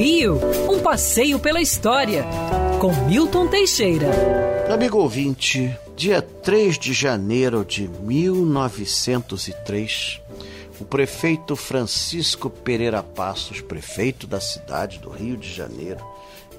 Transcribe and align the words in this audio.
Rio, 0.00 0.40
um 0.70 0.80
passeio 0.80 1.38
pela 1.38 1.60
história, 1.60 2.24
com 2.80 2.90
Milton 3.04 3.48
Teixeira. 3.48 4.08
Amigo 4.72 4.96
ouvinte, 4.96 5.76
dia 5.94 6.22
3 6.22 6.78
de 6.78 6.94
janeiro 6.94 7.66
de 7.66 7.86
1903, 7.86 10.22
o 10.80 10.86
prefeito 10.86 11.54
Francisco 11.54 12.48
Pereira 12.48 13.02
Passos, 13.02 13.60
prefeito 13.60 14.26
da 14.26 14.40
cidade 14.40 15.00
do 15.00 15.10
Rio 15.10 15.36
de 15.36 15.52
Janeiro, 15.52 16.02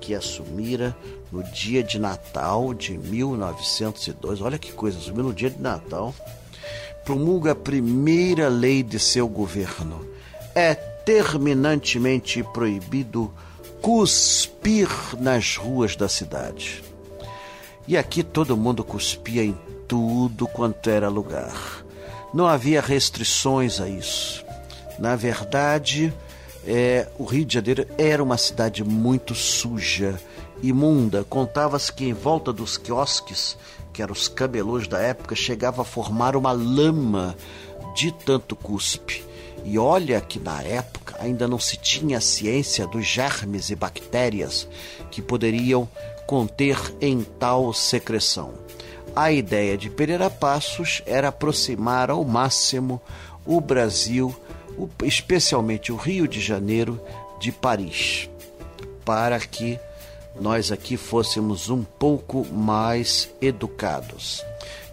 que 0.00 0.16
assumira 0.16 0.96
no 1.30 1.44
dia 1.44 1.84
de 1.84 2.00
Natal 2.00 2.74
de 2.74 2.98
1902, 2.98 4.40
olha 4.40 4.58
que 4.58 4.72
coisa, 4.72 4.98
assumiu 4.98 5.22
no 5.22 5.32
dia 5.32 5.50
de 5.50 5.62
Natal, 5.62 6.12
promulga 7.04 7.52
a 7.52 7.54
primeira 7.54 8.48
lei 8.48 8.82
de 8.82 8.98
seu 8.98 9.28
governo. 9.28 10.04
É 10.56 10.87
terminantemente 11.08 12.42
proibido 12.42 13.32
cuspir 13.80 14.90
nas 15.18 15.56
ruas 15.56 15.96
da 15.96 16.06
cidade. 16.06 16.84
E 17.86 17.96
aqui 17.96 18.22
todo 18.22 18.54
mundo 18.58 18.84
cuspia 18.84 19.42
em 19.42 19.56
tudo 19.88 20.46
quanto 20.46 20.90
era 20.90 21.08
lugar. 21.08 21.82
Não 22.34 22.46
havia 22.46 22.82
restrições 22.82 23.80
a 23.80 23.88
isso. 23.88 24.44
Na 24.98 25.16
verdade, 25.16 26.12
é, 26.66 27.08
o 27.18 27.24
Rio 27.24 27.46
de 27.46 27.54
Janeiro 27.54 27.86
era 27.96 28.22
uma 28.22 28.36
cidade 28.36 28.84
muito 28.84 29.34
suja, 29.34 30.20
imunda. 30.62 31.24
Contava-se 31.24 31.90
que 31.90 32.04
em 32.04 32.12
volta 32.12 32.52
dos 32.52 32.76
quiosques, 32.76 33.56
que 33.94 34.02
eram 34.02 34.12
os 34.12 34.28
camelôs 34.28 34.86
da 34.86 34.98
época, 34.98 35.34
chegava 35.34 35.80
a 35.80 35.86
formar 35.86 36.36
uma 36.36 36.52
lama 36.52 37.34
de 37.94 38.12
tanto 38.12 38.54
cuspe. 38.54 39.26
E 39.70 39.78
olha 39.78 40.18
que 40.18 40.40
na 40.40 40.62
época 40.62 41.16
ainda 41.20 41.46
não 41.46 41.58
se 41.58 41.76
tinha 41.76 42.22
ciência 42.22 42.86
dos 42.86 43.04
germes 43.04 43.68
e 43.68 43.76
bactérias 43.76 44.66
que 45.10 45.20
poderiam 45.20 45.86
conter 46.26 46.78
em 47.02 47.20
tal 47.38 47.74
secreção. 47.74 48.54
A 49.14 49.30
ideia 49.30 49.76
de 49.76 49.90
Pereira 49.90 50.30
Passos 50.30 51.02
era 51.04 51.28
aproximar 51.28 52.08
ao 52.08 52.24
máximo 52.24 52.98
o 53.44 53.60
Brasil, 53.60 54.34
especialmente 55.04 55.92
o 55.92 55.96
Rio 55.96 56.26
de 56.26 56.40
Janeiro, 56.40 56.98
de 57.38 57.52
Paris, 57.52 58.30
para 59.04 59.38
que 59.38 59.78
nós 60.40 60.72
aqui 60.72 60.96
fôssemos 60.96 61.68
um 61.68 61.84
pouco 61.84 62.42
mais 62.46 63.28
educados. 63.38 64.42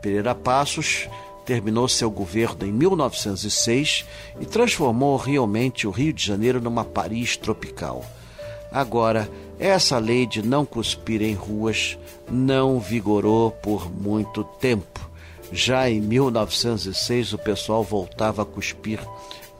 Pereira 0.00 0.34
Passos 0.34 1.10
terminou 1.44 1.88
seu 1.88 2.10
governo 2.10 2.66
em 2.66 2.72
1906 2.72 4.04
e 4.40 4.46
transformou 4.46 5.16
realmente 5.16 5.86
o 5.86 5.90
Rio 5.90 6.12
de 6.12 6.24
Janeiro 6.24 6.60
numa 6.60 6.84
Paris 6.84 7.36
tropical. 7.36 8.04
Agora, 8.70 9.28
essa 9.58 9.98
lei 9.98 10.26
de 10.26 10.42
não 10.42 10.64
cuspir 10.64 11.22
em 11.22 11.34
ruas 11.34 11.98
não 12.30 12.80
vigorou 12.80 13.50
por 13.50 13.90
muito 13.90 14.42
tempo. 14.42 15.10
Já 15.52 15.90
em 15.90 16.00
1906, 16.00 17.34
o 17.34 17.38
pessoal 17.38 17.84
voltava 17.84 18.42
a 18.42 18.46
cuspir 18.46 18.98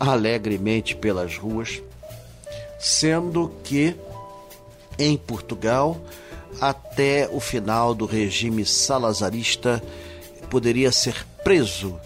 alegremente 0.00 0.96
pelas 0.96 1.36
ruas, 1.36 1.82
sendo 2.78 3.52
que 3.62 3.94
em 4.98 5.16
Portugal, 5.16 6.00
até 6.60 7.28
o 7.30 7.38
final 7.38 7.94
do 7.94 8.06
regime 8.06 8.64
salazarista, 8.64 9.82
poderia 10.52 10.92
ser 10.92 11.26
preso 11.42 11.98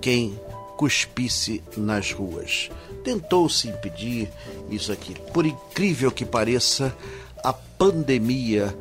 quem 0.00 0.40
cuspisse 0.76 1.60
nas 1.76 2.12
ruas. 2.12 2.70
Tentou-se 3.02 3.66
impedir 3.66 4.30
isso 4.70 4.92
aqui. 4.92 5.16
Por 5.34 5.44
incrível 5.44 6.12
que 6.12 6.24
pareça, 6.24 6.96
a 7.42 7.52
pandemia 7.52 8.72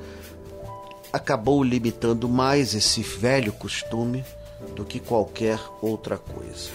acabou 1.11 1.63
limitando 1.63 2.29
mais 2.29 2.75
esse 2.75 3.01
velho 3.01 3.51
costume 3.53 4.23
do 4.75 4.85
que 4.85 4.99
qualquer 4.99 5.59
outra 5.81 6.19
coisa. 6.19 6.69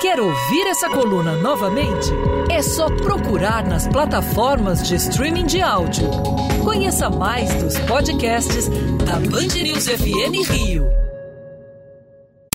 Quer 0.00 0.20
ouvir 0.20 0.68
essa 0.68 0.88
coluna 0.88 1.34
novamente? 1.34 2.12
É 2.48 2.62
só 2.62 2.86
procurar 2.94 3.66
nas 3.66 3.88
plataformas 3.88 4.86
de 4.86 4.94
streaming 4.94 5.46
de 5.46 5.60
áudio. 5.60 6.08
Conheça 6.62 7.10
mais 7.10 7.52
dos 7.60 7.76
podcasts 7.80 8.68
da 9.04 9.16
Band 9.18 9.60
News 9.60 9.88
FM 9.88 10.48
Rio. 10.48 11.05